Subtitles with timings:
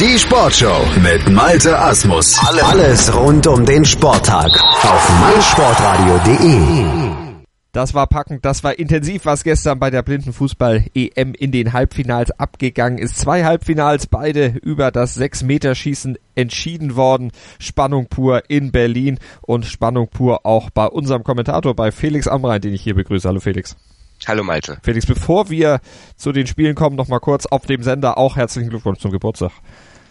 [0.00, 2.36] Die Sportshow mit Malte Asmus.
[2.40, 4.50] Alles rund um den Sporttag
[4.82, 7.44] auf meinsportradio.de.
[7.70, 12.98] Das war packend, das war intensiv, was gestern bei der Blindenfußball-EM in den Halbfinals abgegangen
[12.98, 13.18] ist.
[13.18, 17.30] Zwei Halbfinals, beide über das 6-Meter-Schießen entschieden worden.
[17.60, 22.74] Spannung pur in Berlin und Spannung pur auch bei unserem Kommentator, bei Felix Amrein, den
[22.74, 23.28] ich hier begrüße.
[23.28, 23.76] Hallo Felix.
[24.26, 24.78] Hallo Malte.
[24.82, 25.80] Felix, bevor wir
[26.16, 29.52] zu den Spielen kommen, noch mal kurz auf dem Sender auch herzlichen Glückwunsch zum Geburtstag.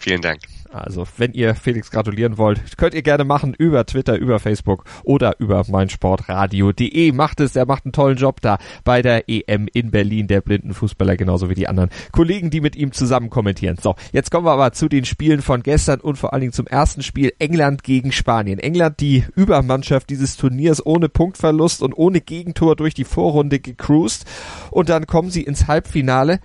[0.04, 0.42] Vielen Dank.
[0.70, 5.40] Also, wenn ihr Felix gratulieren wollt, könnt ihr gerne machen über Twitter, über Facebook oder
[5.40, 7.14] über meinsportradio.de.
[7.14, 11.16] Macht es, er macht einen tollen Job da bei der EM in Berlin, der Blindenfußballer,
[11.16, 13.78] genauso wie die anderen Kollegen, die mit ihm zusammen kommentieren.
[13.82, 16.68] So, jetzt kommen wir aber zu den Spielen von gestern und vor allen Dingen zum
[16.68, 18.60] ersten Spiel England gegen Spanien.
[18.60, 24.26] England, die Übermannschaft dieses Turniers ohne Punktverlust und ohne Gegentor durch die Vorrunde gecruised
[24.70, 26.42] und dann kommen sie ins Halbfinale.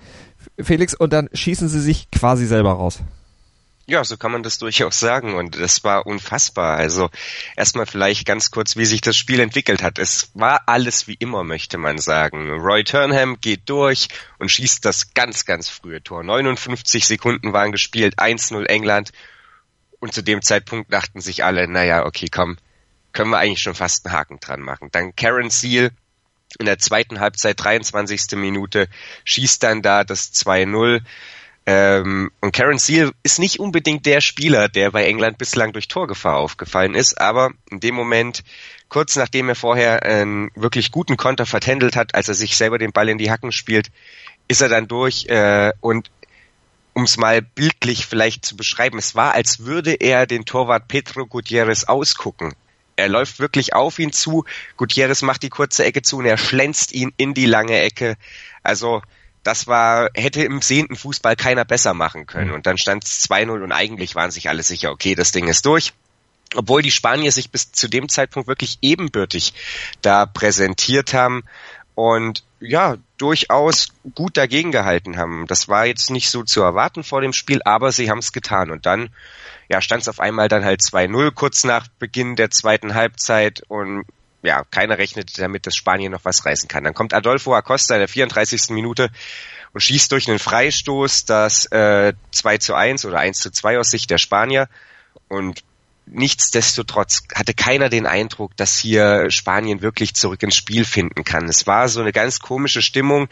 [0.61, 3.03] Felix, und dann schießen sie sich quasi selber raus.
[3.91, 6.77] Ja, so kann man das durchaus sagen und das war unfassbar.
[6.77, 7.09] Also
[7.57, 9.99] erstmal vielleicht ganz kurz, wie sich das Spiel entwickelt hat.
[9.99, 12.51] Es war alles wie immer, möchte man sagen.
[12.51, 16.23] Roy Turnham geht durch und schießt das ganz, ganz frühe Tor.
[16.23, 19.13] 59 Sekunden waren gespielt, 1-0 England
[20.01, 22.59] und zu dem Zeitpunkt dachten sich alle, naja, okay, komm,
[23.15, 24.91] können wir eigentlich schon fast einen Haken dran machen.
[24.93, 25.93] Dann Karen Seal
[26.59, 28.37] in der zweiten Halbzeit, 23.
[28.37, 28.87] Minute,
[29.25, 31.01] schießt dann da das 2-0
[31.71, 36.39] ähm, und Karen Seal ist nicht unbedingt der Spieler, der bei England bislang durch Torgefahr
[36.39, 38.43] aufgefallen ist, aber in dem Moment,
[38.89, 42.93] kurz nachdem er vorher einen wirklich guten Konter vertändelt hat, als er sich selber den
[42.93, 43.91] Ball in die Hacken spielt,
[44.49, 46.11] ist er dann durch äh, und
[46.95, 51.27] um es mal bildlich vielleicht zu beschreiben, es war, als würde er den Torwart Pedro
[51.27, 52.55] Gutierrez ausgucken.
[52.97, 54.47] Er läuft wirklich auf ihn zu,
[54.79, 58.17] Gutierrez macht die kurze Ecke zu und er schlänzt ihn in die lange Ecke.
[58.63, 59.03] Also
[59.49, 62.49] das war, hätte im sehenden Fußball keiner besser machen können.
[62.49, 62.55] Mhm.
[62.57, 65.65] Und dann stand es 2-0 und eigentlich waren sich alle sicher, okay, das Ding ist
[65.65, 65.95] durch.
[66.55, 69.55] Obwohl die Spanier sich bis zu dem Zeitpunkt wirklich ebenbürtig
[70.03, 71.45] da präsentiert haben
[71.95, 75.47] und ja, durchaus gut dagegen gehalten haben.
[75.47, 78.71] Das war jetzt nicht so zu erwarten vor dem Spiel, aber sie haben es getan.
[78.71, 79.09] Und dann
[79.71, 84.05] ja, stand es auf einmal dann halt 2-0 kurz nach Beginn der zweiten Halbzeit und
[84.49, 86.83] ja, keiner rechnet damit, dass Spanien noch was reißen kann.
[86.83, 88.71] Dann kommt Adolfo Acosta in der 34.
[88.71, 89.11] Minute
[89.75, 93.91] und schießt durch einen Freistoß das äh, 2 zu 1 oder 1 zu 2 aus
[93.91, 94.71] Sicht der Spanier.
[95.29, 95.65] Und
[96.07, 101.47] nichtsdestotrotz hatte keiner den Eindruck, dass hier Spanien wirklich zurück ins Spiel finden kann.
[101.47, 103.29] Es war so eine ganz komische Stimmung.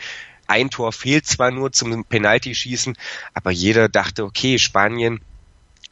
[0.47, 2.95] Ein Tor fehlt zwar nur zum Penalty-Schießen,
[3.33, 5.23] aber jeder dachte, okay, Spanien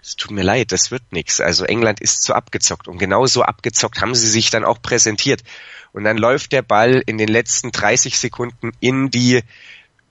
[0.04, 1.41] es tut mir leid, das wird nichts.
[1.41, 5.42] Also England ist zu abgezockt und genauso abgezockt haben sie sich dann auch präsentiert.
[5.92, 9.43] Und dann läuft der Ball in den letzten 30 Sekunden in die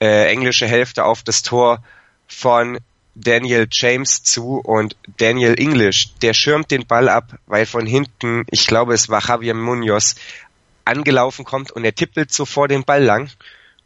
[0.02, 1.84] äh, englische Hälfte auf das Tor
[2.28, 2.80] von
[3.14, 8.66] Daniel James zu und Daniel English, der schirmt den Ball ab, weil von hinten, ich
[8.66, 10.16] glaube es war Javier Munoz,
[10.86, 13.30] angelaufen kommt und er tippelt so vor den Ball lang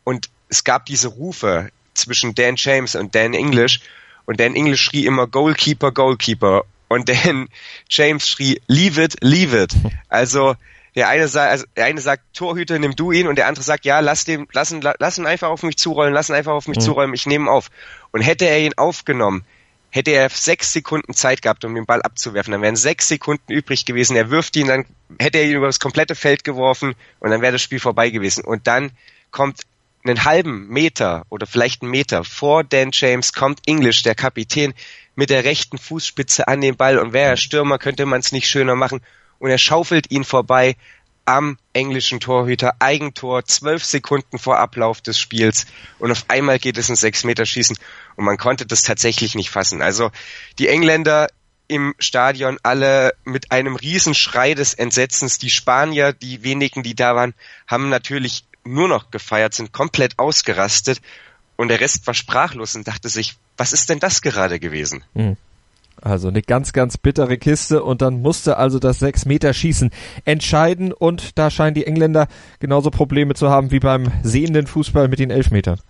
[0.05, 3.81] und es gab diese Rufe zwischen Dan James und Dan English
[4.27, 6.65] und Dan English schrie immer Goalkeeper, Goalkeeper.
[6.89, 7.47] Und Dan
[7.89, 9.73] James schrie Leave it, leave it.
[10.09, 10.55] Also
[10.95, 13.85] der eine sagt, also der eine sagt Torhüter, nimm du ihn, und der andere sagt,
[13.85, 16.67] ja, lass den, lass ihn, lass ihn einfach auf mich zurollen, lass ihn einfach auf
[16.67, 16.81] mich mhm.
[16.81, 17.69] zurollen, ich nehme ihn auf.
[18.11, 19.45] Und hätte er ihn aufgenommen,
[19.91, 22.51] hätte er sechs Sekunden Zeit gehabt, um den Ball abzuwerfen.
[22.51, 24.15] Dann wären sechs Sekunden übrig gewesen.
[24.15, 24.85] Er wirft ihn, dann
[25.19, 28.43] hätte er ihn über das komplette Feld geworfen und dann wäre das Spiel vorbei gewesen.
[28.43, 28.91] Und dann
[29.31, 29.61] kommt
[30.07, 34.73] einen halben Meter oder vielleicht einen Meter vor Dan James kommt English, der Kapitän,
[35.15, 36.99] mit der rechten Fußspitze an den Ball.
[36.99, 39.01] Und wäre er Stürmer, könnte man es nicht schöner machen.
[39.39, 40.75] Und er schaufelt ihn vorbei
[41.25, 45.65] am englischen Torhüter, Eigentor, zwölf Sekunden vor Ablauf des Spiels.
[45.99, 47.77] Und auf einmal geht es ins Sechs-Meter-Schießen.
[48.15, 49.81] Und man konnte das tatsächlich nicht fassen.
[49.81, 50.11] Also
[50.57, 51.27] die Engländer
[51.67, 55.37] im Stadion alle mit einem Riesenschrei des Entsetzens.
[55.37, 57.33] Die Spanier, die wenigen, die da waren,
[57.67, 61.01] haben natürlich nur noch gefeiert, sind komplett ausgerastet
[61.55, 65.03] und der Rest war sprachlos und dachte sich, was ist denn das gerade gewesen?
[65.13, 65.37] Mhm.
[65.99, 69.89] Also eine ganz, ganz bittere Kiste und dann musste also das 6-Meter-Schießen
[70.25, 72.27] entscheiden und da scheinen die Engländer
[72.59, 75.81] genauso Probleme zu haben wie beim sehenden Fußball mit den Elfmetern.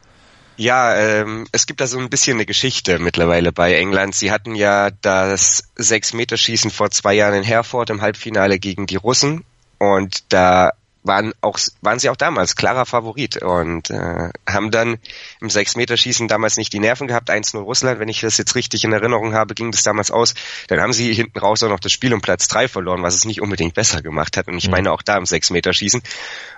[0.55, 4.15] Ja, ähm, es gibt da so ein bisschen eine Geschichte mittlerweile bei England.
[4.15, 9.43] Sie hatten ja das 6-Meter-Schießen vor zwei Jahren in Herford im Halbfinale gegen die Russen
[9.77, 10.71] und da
[11.07, 14.97] waren auch waren sie auch damals klarer Favorit und äh, haben dann
[15.41, 17.29] im Sechs-Meter-Schießen damals nicht die Nerven gehabt.
[17.29, 20.35] 1-0 Russland, wenn ich das jetzt richtig in Erinnerung habe, ging das damals aus.
[20.67, 23.25] Dann haben sie hinten raus auch noch das Spiel um Platz drei verloren, was es
[23.25, 24.47] nicht unbedingt besser gemacht hat.
[24.47, 24.71] Und ich mhm.
[24.71, 26.01] meine auch da im Sechs-Meter-Schießen.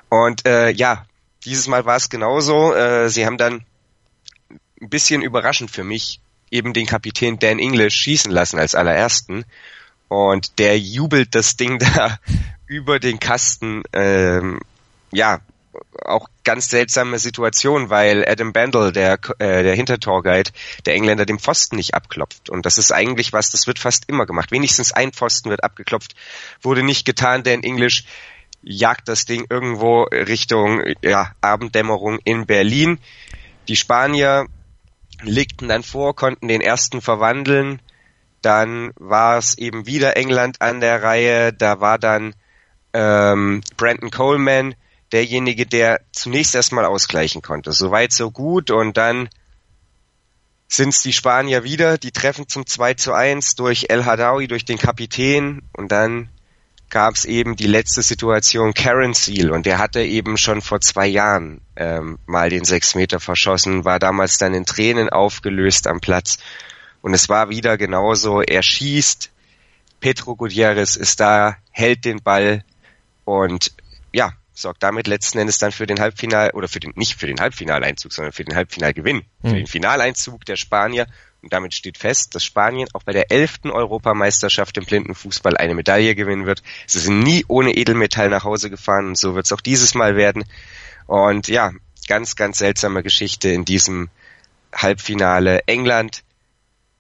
[0.09, 1.05] Und äh, ja,
[1.45, 2.73] dieses Mal war es genauso.
[2.73, 3.65] Äh, sie haben dann
[4.81, 6.19] ein bisschen überraschend für mich
[6.51, 9.45] eben den Kapitän Dan English schießen lassen als allerersten.
[10.09, 12.19] Und der jubelt das Ding da
[12.67, 14.59] über den Kasten, ähm,
[15.11, 15.39] ja,
[16.03, 20.51] auch ganz seltsame Situation, weil Adam Bandel, der, äh, der Hintertorguide,
[20.85, 22.49] der Engländer dem Pfosten nicht abklopft.
[22.49, 24.51] Und das ist eigentlich was, das wird fast immer gemacht.
[24.51, 26.15] Wenigstens ein Pfosten wird abgeklopft,
[26.61, 28.05] wurde nicht getan, denn English
[28.61, 32.99] jagt das Ding irgendwo Richtung ja, Abenddämmerung in Berlin.
[33.67, 34.47] Die Spanier
[35.21, 37.79] legten dann vor, konnten den ersten verwandeln.
[38.41, 41.53] Dann war es eben wieder England an der Reihe.
[41.53, 42.35] Da war dann
[42.93, 44.75] ähm, Brandon Coleman
[45.11, 47.71] derjenige, der zunächst erstmal ausgleichen konnte.
[47.71, 48.71] Soweit, so gut.
[48.71, 49.29] Und dann
[50.67, 54.65] sind es die Spanier wieder, die treffen zum 2 zu 1 durch El Hadawi, durch
[54.65, 55.63] den Kapitän.
[55.73, 56.29] Und dann
[56.89, 61.07] gab es eben die letzte Situation Karen Seal und der hatte eben schon vor zwei
[61.07, 66.39] Jahren ähm, mal den sechs Meter verschossen, war damals dann in Tränen aufgelöst am Platz
[67.01, 69.31] und es war wieder genauso, er schießt,
[69.99, 72.63] Petro Gutierrez ist da, hält den Ball
[73.25, 73.73] und
[74.13, 77.39] ja, sorgt damit letzten Endes dann für den Halbfinal oder für den nicht für den
[77.39, 79.49] Halbfinaleinzug, sondern für den Halbfinalgewinn, mhm.
[79.49, 81.07] für den Finaleinzug der Spanier
[81.41, 86.15] und damit steht fest, dass Spanien auch bei der elften Europameisterschaft im Blindenfußball eine Medaille
[86.15, 86.61] gewinnen wird.
[86.85, 90.17] Sie sind nie ohne Edelmetall nach Hause gefahren und so wird es auch dieses Mal
[90.17, 90.43] werden.
[91.07, 91.71] Und ja,
[92.07, 94.09] ganz, ganz seltsame Geschichte in diesem
[94.73, 95.61] Halbfinale.
[95.65, 96.23] England,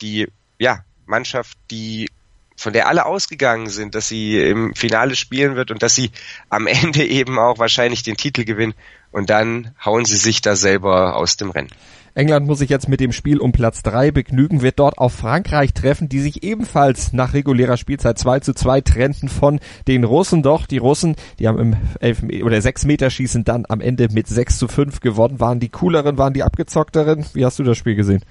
[0.01, 2.07] die ja, Mannschaft, die
[2.55, 6.11] von der alle ausgegangen sind, dass sie im Finale spielen wird und dass sie
[6.49, 8.73] am Ende eben auch wahrscheinlich den Titel gewinnen
[9.11, 11.69] und dann hauen sie sich da selber aus dem Rennen.
[12.15, 15.73] England muss sich jetzt mit dem Spiel um Platz drei begnügen, wird dort auf Frankreich
[15.73, 20.43] treffen, die sich ebenfalls nach regulärer Spielzeit 2 zu 2 trennten von den Russen.
[20.43, 24.27] Doch die Russen, die haben im 11 oder 6 Meter Schießen dann am Ende mit
[24.27, 25.39] 6 zu 5 gewonnen.
[25.39, 27.25] Waren die cooleren, waren die abgezockteren?
[27.33, 28.23] Wie hast du das Spiel gesehen?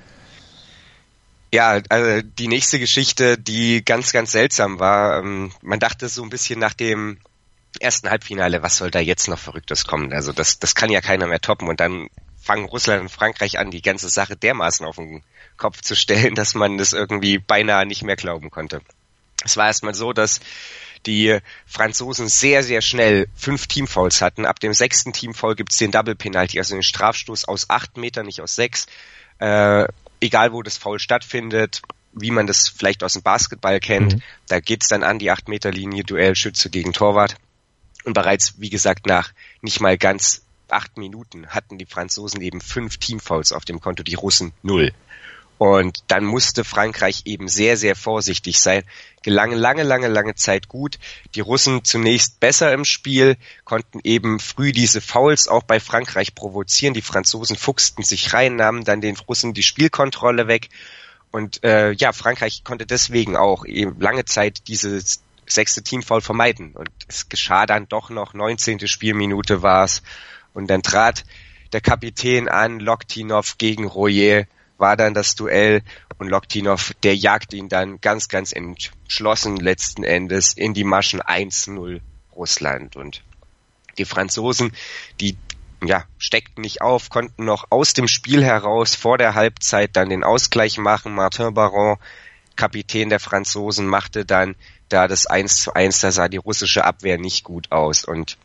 [1.52, 5.18] Ja, also die nächste Geschichte, die ganz, ganz seltsam war.
[5.18, 7.18] Ähm, man dachte so ein bisschen nach dem
[7.80, 10.12] ersten Halbfinale, was soll da jetzt noch Verrücktes kommen?
[10.12, 11.68] Also das, das kann ja keiner mehr toppen.
[11.68, 12.08] Und dann
[12.40, 15.22] fangen Russland und Frankreich an, die ganze Sache dermaßen auf den
[15.56, 18.82] Kopf zu stellen, dass man das irgendwie beinahe nicht mehr glauben konnte.
[19.44, 20.40] Es war erstmal so, dass
[21.06, 24.44] die Franzosen sehr, sehr schnell fünf Teamfouls hatten.
[24.44, 28.26] Ab dem sechsten Teamfoul gibt es den Double Penalty, also den Strafstoß aus acht Metern,
[28.26, 28.86] nicht aus sechs.
[29.38, 29.86] Äh,
[30.20, 31.82] egal wo das Foul stattfindet,
[32.12, 34.22] wie man das vielleicht aus dem Basketball kennt, mhm.
[34.48, 37.36] da geht's dann an die acht Meter Linie, Duell Schütze gegen Torwart.
[38.04, 42.98] Und bereits, wie gesagt, nach nicht mal ganz acht Minuten hatten die Franzosen eben fünf
[42.98, 44.92] Teamfouls auf dem Konto, die Russen null.
[45.58, 48.84] Und dann musste Frankreich eben sehr, sehr vorsichtig sein.
[49.22, 50.98] Gelang lange, lange, lange Zeit gut.
[51.34, 56.94] Die Russen zunächst besser im Spiel, konnten eben früh diese Fouls auch bei Frankreich provozieren.
[56.94, 60.68] Die Franzosen fuchsten sich rein, nahmen dann den Russen die Spielkontrolle weg.
[61.32, 66.72] Und äh, ja, Frankreich konnte deswegen auch eben lange Zeit dieses sechste Teamfoul vermeiden.
[66.72, 68.86] Und es geschah dann doch noch, 19.
[68.86, 70.02] Spielminute war es.
[70.54, 71.24] Und dann trat
[71.72, 74.46] der Kapitän an, Loktinov gegen Royer,
[74.78, 75.82] war dann das Duell
[76.18, 82.00] und Loktinov, der jagt ihn dann ganz, ganz entschlossen letzten Endes in die Maschen 1-0
[82.34, 82.96] Russland.
[82.96, 83.22] Und
[83.98, 84.72] die Franzosen,
[85.20, 85.36] die
[85.84, 90.24] ja, steckten nicht auf, konnten noch aus dem Spiel heraus vor der Halbzeit dann den
[90.24, 91.14] Ausgleich machen.
[91.14, 91.98] Martin Baron,
[92.56, 94.56] Kapitän der Franzosen, machte dann
[94.88, 98.04] da das 1 zu 1, da sah die russische Abwehr nicht gut aus.
[98.04, 98.38] Und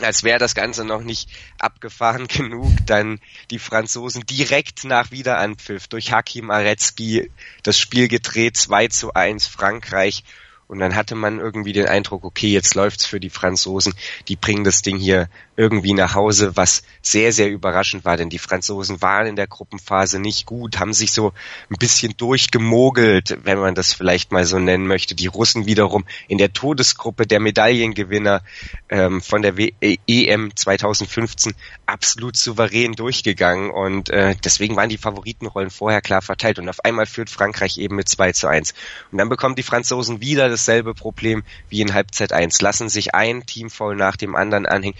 [0.00, 3.20] als wäre das Ganze noch nicht abgefahren genug, dann
[3.50, 7.30] die Franzosen direkt nach Wiederanpfiff durch Hakim Aretzky
[7.62, 10.24] das Spiel gedreht, 2 zu 1 Frankreich
[10.72, 13.92] und dann hatte man irgendwie den Eindruck, okay, jetzt läuft's für die Franzosen.
[14.28, 18.38] Die bringen das Ding hier irgendwie nach Hause, was sehr, sehr überraschend war, denn die
[18.38, 21.32] Franzosen waren in der Gruppenphase nicht gut, haben sich so
[21.70, 25.14] ein bisschen durchgemogelt, wenn man das vielleicht mal so nennen möchte.
[25.14, 28.42] Die Russen wiederum in der Todesgruppe der Medaillengewinner
[28.88, 31.54] ähm, von der w EM 2015
[31.86, 37.06] absolut souverän durchgegangen und äh, deswegen waren die Favoritenrollen vorher klar verteilt und auf einmal
[37.06, 38.72] führt Frankreich eben mit 2 zu 1.
[39.10, 42.60] Und dann bekommen die Franzosen wieder das dasselbe Problem wie in Halbzeit 1.
[42.62, 44.96] Lassen sich ein Teamfoul nach dem anderen anhängen,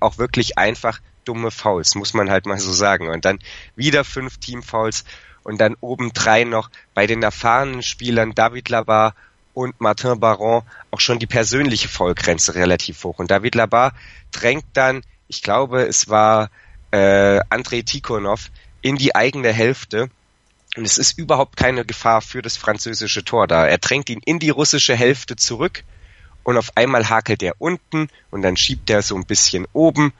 [0.00, 3.08] auch wirklich einfach dumme Fouls, muss man halt mal so sagen.
[3.08, 3.38] Und dann
[3.76, 5.04] wieder fünf Teamfouls
[5.42, 9.14] und dann obendrein noch bei den erfahrenen Spielern David Labar
[9.52, 13.18] und Martin Baron auch schon die persönliche Foulgrenze relativ hoch.
[13.18, 13.94] Und David Labar
[14.32, 16.50] drängt dann, ich glaube, es war
[16.90, 18.50] äh, Andrei Tikhonov
[18.82, 20.10] in die eigene Hälfte
[20.76, 23.66] und es ist überhaupt keine Gefahr für das französische Tor da.
[23.66, 25.84] Er drängt ihn in die russische Hälfte zurück
[26.44, 30.12] und auf einmal hakelt er unten und dann schiebt er so ein bisschen oben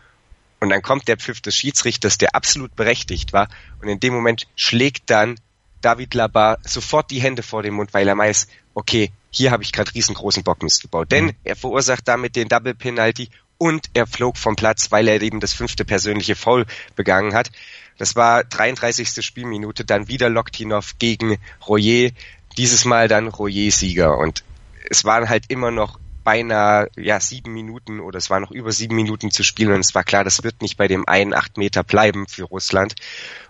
[0.60, 3.48] und dann kommt der Pfiff des Schiedsrichters, der absolut berechtigt war
[3.80, 5.36] und in dem Moment schlägt dann
[5.84, 9.72] David Labar sofort die Hände vor dem Mund, weil er weiß, okay, hier habe ich
[9.72, 11.12] gerade riesengroßen Bockmist gebaut.
[11.12, 11.32] Denn mhm.
[11.44, 13.28] er verursacht damit den Double Penalty
[13.58, 16.64] und er flog vom Platz, weil er eben das fünfte persönliche Foul
[16.96, 17.50] begangen hat.
[17.98, 19.24] Das war 33.
[19.24, 22.10] Spielminute, dann wieder Loktinov gegen Royer,
[22.56, 24.42] dieses Mal dann Royer Sieger und
[24.90, 28.96] es waren halt immer noch beinahe ja sieben Minuten oder es war noch über sieben
[28.96, 31.84] Minuten zu spielen und es war klar, das wird nicht bei dem einen acht Meter
[31.84, 32.94] bleiben für Russland.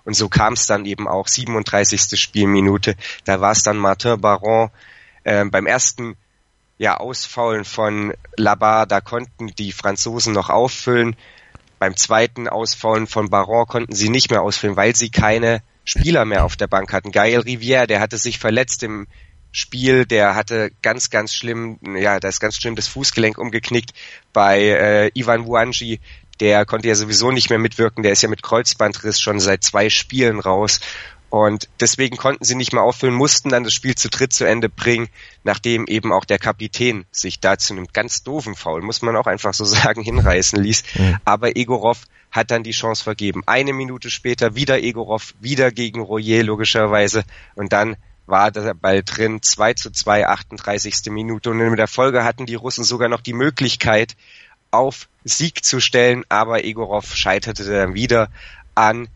[0.05, 2.21] Und so kam es dann eben auch 37.
[2.21, 2.97] Spielminute.
[3.25, 4.71] Da war es dann Martin Baron
[5.23, 6.17] äh, beim ersten
[6.77, 11.17] ja, Ausfaulen von Labar, da konnten die Franzosen noch auffüllen.
[11.79, 16.45] Beim zweiten Ausfaulen von Baron konnten sie nicht mehr ausfüllen, weil sie keine Spieler mehr
[16.45, 17.13] auf der Bank hatten.
[17.13, 19.07] Gael Rivière, der hatte sich verletzt im
[19.57, 23.93] Spiel, der hatte ganz, ganz schlimm, ja, da ist ganz schlimm das Fußgelenk umgeknickt.
[24.33, 26.01] Bei äh, Ivan Wuanji,
[26.41, 29.91] der konnte ja sowieso nicht mehr mitwirken, der ist ja mit Kreuzbandriss schon seit zwei
[29.91, 30.81] Spielen raus.
[31.31, 34.69] Und deswegen konnten sie nicht mehr auffüllen, mussten dann das Spiel zu dritt zu Ende
[34.69, 35.09] bringen,
[35.45, 39.55] nachdem eben auch der Kapitän sich dazu einem ganz doofen Foul, muss man auch einfach
[39.55, 40.83] so sagen, hinreißen ließ.
[40.97, 41.19] Mhm.
[41.25, 43.43] Aber Egorov hat dann die Chance vergeben.
[43.47, 47.23] Eine Minute später wieder Egorov, wieder gegen Royer logischerweise.
[47.55, 51.11] Und dann war der Ball drin, 2 zu 2, 38.
[51.11, 51.51] Minute.
[51.51, 54.17] Und in der Folge hatten die Russen sogar noch die Möglichkeit,
[54.71, 58.29] auf Sieg zu stellen, aber Egorov scheiterte dann wieder
[58.75, 59.09] an,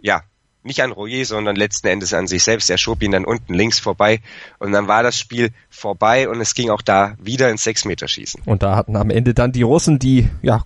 [0.00, 0.22] ja,
[0.62, 2.68] nicht an Royer, sondern letzten Endes an sich selbst.
[2.68, 4.20] Er schob ihn dann unten links vorbei
[4.58, 8.42] und dann war das Spiel vorbei und es ging auch da wieder ins Sechsmeterschießen.
[8.44, 10.64] Und da hatten am Ende dann die Russen die ja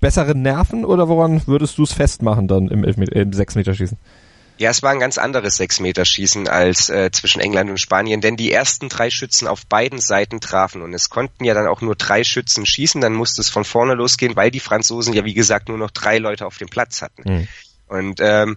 [0.00, 3.98] besseren Nerven oder woran würdest du es festmachen dann im, im Sechsmeterschießen?
[4.58, 8.50] Ja, es war ein ganz anderes Sechsmeterschießen als äh, zwischen England und Spanien, denn die
[8.50, 12.24] ersten drei Schützen auf beiden Seiten trafen und es konnten ja dann auch nur drei
[12.24, 15.78] Schützen schießen, dann musste es von vorne losgehen, weil die Franzosen ja wie gesagt nur
[15.78, 17.22] noch drei Leute auf dem Platz hatten.
[17.24, 17.48] Mhm.
[17.86, 18.56] Und ähm,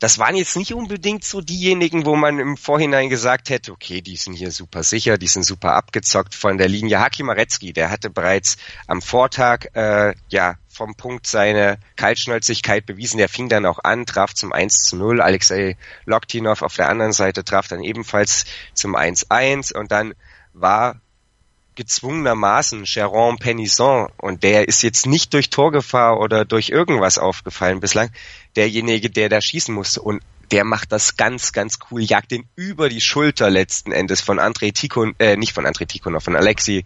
[0.00, 4.16] das waren jetzt nicht unbedingt so diejenigen, wo man im Vorhinein gesagt hätte, okay, die
[4.16, 7.00] sind hier super sicher, die sind super abgezockt von der Linie.
[7.00, 13.18] Haki Marecki, der hatte bereits am Vortag äh, ja vom Punkt seine Kaltschnäuzigkeit bewiesen.
[13.18, 15.20] Der fing dann auch an, traf zum 1 zu 0.
[15.20, 15.76] Alexei
[16.06, 20.14] Loktinov auf der anderen Seite traf dann ebenfalls zum 1-1 und dann
[20.54, 20.98] war
[21.74, 28.10] gezwungenermaßen Jérôme Penisson und der ist jetzt nicht durch Torgefahr oder durch irgendwas aufgefallen bislang,
[28.56, 30.02] derjenige, der da schießen musste.
[30.02, 34.38] Und der macht das ganz, ganz cool, jagt den über die Schulter letzten Endes von
[34.38, 36.84] Andrei Tikon, äh, nicht von Andrei Tikhonov, von Alexei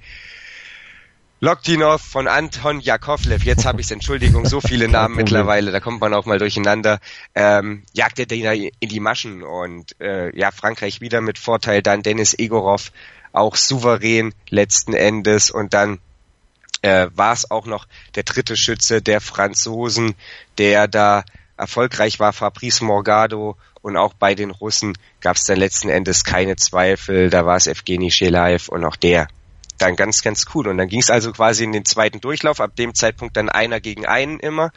[1.40, 6.14] Loktinov, von Anton Jakovlev, jetzt habe ich Entschuldigung, so viele Namen mittlerweile, da kommt man
[6.14, 7.00] auch mal durcheinander,
[7.34, 12.02] ähm, jagt er den in die Maschen und äh, ja, Frankreich wieder mit Vorteil, dann
[12.02, 12.92] Dennis Egorov,
[13.34, 15.50] auch souverän letzten Endes.
[15.50, 15.98] Und dann
[16.82, 20.14] äh, war es auch noch der dritte Schütze der Franzosen,
[20.58, 21.24] der da
[21.56, 23.56] erfolgreich war, Fabrice Morgado.
[23.82, 27.66] Und auch bei den Russen gab es dann letzten Endes keine Zweifel, da war es
[27.66, 29.28] Evgeny Shelaev und auch der
[29.76, 30.68] dann ganz, ganz cool.
[30.68, 33.80] Und dann ging es also quasi in den zweiten Durchlauf, ab dem Zeitpunkt dann einer
[33.80, 34.72] gegen einen immer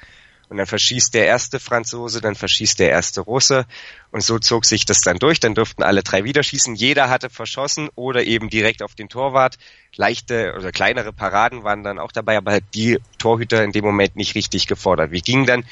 [0.49, 3.65] und dann verschießt der erste Franzose, dann verschießt der erste Russe
[4.11, 5.39] und so zog sich das dann durch.
[5.39, 6.75] Dann durften alle drei wieder schießen.
[6.75, 9.57] Jeder hatte verschossen oder eben direkt auf den Torwart.
[9.95, 14.35] Leichte oder kleinere Paraden waren dann auch dabei, aber die Torhüter in dem Moment nicht
[14.35, 15.11] richtig gefordert.
[15.11, 15.65] Wir gingen dann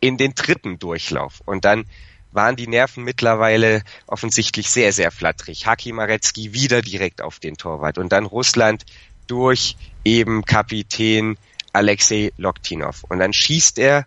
[0.00, 1.84] in den dritten Durchlauf und dann
[2.30, 5.66] waren die Nerven mittlerweile offensichtlich sehr, sehr flatterig.
[5.66, 8.84] Haki Marecki wieder direkt auf den Torwart und dann Russland
[9.26, 11.38] durch eben Kapitän
[11.72, 13.04] Alexei Loktinov.
[13.04, 14.06] Und dann schießt er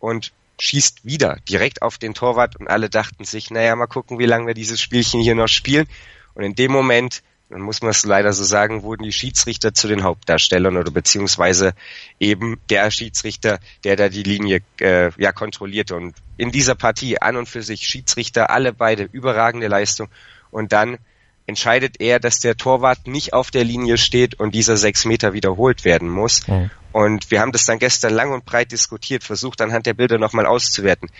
[0.00, 4.26] und schießt wieder direkt auf den Torwart und alle dachten sich, naja, mal gucken, wie
[4.26, 5.86] lange wir dieses Spielchen hier noch spielen.
[6.34, 9.88] Und in dem Moment, dann muss man es leider so sagen, wurden die Schiedsrichter zu
[9.88, 11.74] den Hauptdarstellern oder beziehungsweise
[12.18, 15.96] eben der Schiedsrichter, der da die Linie äh, ja kontrollierte.
[15.96, 20.08] Und in dieser Partie an und für sich Schiedsrichter, alle beide überragende Leistung.
[20.50, 20.98] Und dann
[21.46, 25.84] entscheidet er, dass der Torwart nicht auf der Linie steht und dieser sechs Meter wiederholt
[25.84, 26.46] werden muss.
[26.46, 26.70] Mhm.
[26.92, 30.46] Und wir haben das dann gestern lang und breit diskutiert, versucht anhand der Bilder nochmal
[30.46, 31.10] auszuwerten.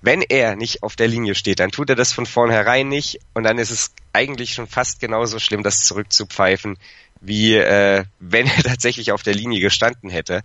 [0.00, 3.44] Wenn er nicht auf der Linie steht, dann tut er das von vornherein nicht und
[3.44, 6.76] dann ist es eigentlich schon fast genauso schlimm, das zurückzupfeifen,
[7.20, 10.42] wie äh, wenn er tatsächlich auf der Linie gestanden hätte.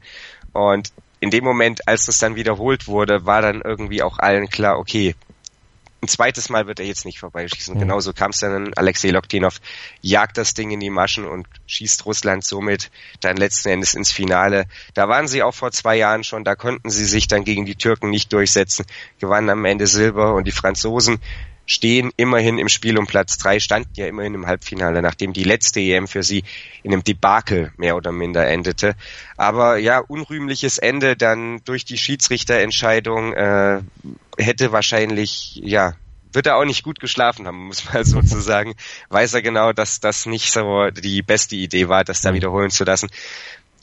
[0.54, 4.78] Und in dem Moment, als das dann wiederholt wurde, war dann irgendwie auch allen klar,
[4.78, 5.16] okay,
[6.02, 7.76] ein zweites Mal wird er jetzt nicht vorbeischießen.
[7.76, 7.80] Mhm.
[7.80, 9.60] Genauso kam es dann, Alexei Loktinov
[10.02, 14.66] jagt das Ding in die Maschen und schießt Russland somit dann letzten Endes ins Finale.
[14.94, 17.76] Da waren sie auch vor zwei Jahren schon, da konnten sie sich dann gegen die
[17.76, 18.86] Türken nicht durchsetzen,
[19.20, 21.20] gewannen am Ende Silber und die Franzosen
[21.68, 25.82] stehen immerhin im Spiel um Platz drei, standen ja immerhin im Halbfinale, nachdem die letzte
[25.82, 26.44] EM für sie
[26.82, 28.96] in einem Debakel mehr oder minder endete.
[29.36, 33.82] Aber ja, unrühmliches Ende dann durch die Schiedsrichterentscheidung äh,
[34.38, 35.96] hätte wahrscheinlich ja
[36.34, 38.76] wird er auch nicht gut geschlafen haben, muss man sozusagen.
[39.10, 42.84] Weiß er genau, dass das nicht so die beste Idee war, das da wiederholen zu
[42.84, 43.10] lassen.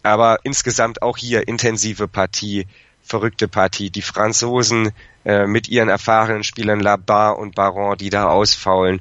[0.02, 2.66] Aber insgesamt auch hier intensive Partie,
[3.02, 3.90] verrückte Partie.
[3.90, 4.92] Die Franzosen
[5.24, 9.00] äh, mit ihren erfahrenen Spielern Labar und Baron, die da ausfaulen.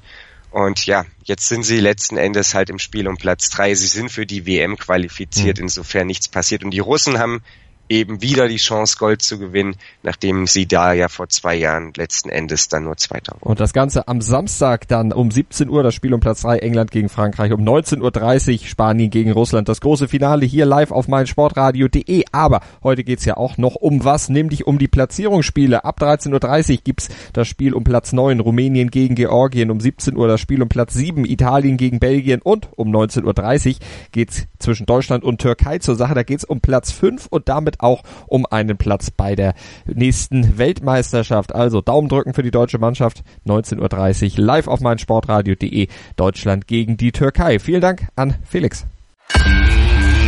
[0.49, 3.73] Und ja, jetzt sind sie letzten Endes halt im Spiel um Platz drei.
[3.73, 5.63] Sie sind für die WM qualifiziert, mhm.
[5.63, 6.63] insofern nichts passiert.
[6.63, 7.41] Und die Russen haben
[7.89, 12.29] eben wieder die Chance, Gold zu gewinnen, nachdem sie da ja vor zwei Jahren letzten
[12.29, 13.41] Endes dann nur Zweiter waren.
[13.41, 16.91] Und das Ganze am Samstag dann um 17 Uhr, das Spiel um Platz 3, England
[16.91, 19.69] gegen Frankreich, um 19.30 Uhr Spanien gegen Russland.
[19.69, 22.23] Das große Finale hier live auf meinsportradio.de.
[22.31, 25.85] Aber heute geht's ja auch noch um was, nämlich um die Platzierungsspiele.
[25.85, 30.27] Ab 13.30 Uhr gibt's das Spiel um Platz 9, Rumänien gegen Georgien, um 17 Uhr
[30.27, 33.75] das Spiel um Platz 7, Italien gegen Belgien und um 19.30 Uhr
[34.11, 36.13] geht's zwischen Deutschland und Türkei zur Sache.
[36.13, 39.53] Da geht's um Platz 5 und damit damit auch um einen Platz bei der
[39.85, 41.53] nächsten Weltmeisterschaft.
[41.53, 43.23] Also Daumen drücken für die deutsche Mannschaft.
[43.45, 45.87] 19.30 Uhr live auf meinsportradio.de.
[46.15, 47.59] Deutschland gegen die Türkei.
[47.59, 48.85] Vielen Dank an Felix.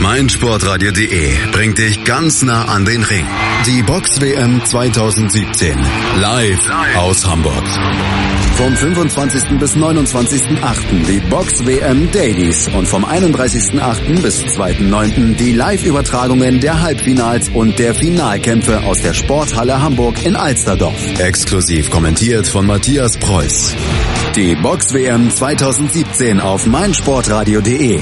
[0.02, 3.26] Meinsportradio.de bringt dich ganz nah an den Ring.
[3.66, 5.78] Die Box WM 2017
[6.18, 7.64] live aus Hamburg.
[8.56, 9.60] Vom 25.
[9.60, 11.06] bis 29.8.
[11.08, 14.22] die Box WM Dailies und vom 31.8.
[14.22, 15.36] bis 2.9.
[15.36, 21.20] die Live-Übertragungen der Halbfinals und der Finalkämpfe aus der Sporthalle Hamburg in Alsterdorf.
[21.20, 23.76] Exklusiv kommentiert von Matthias Preuß.
[24.36, 28.02] Die Box WM 2017 auf meinsportradio.de.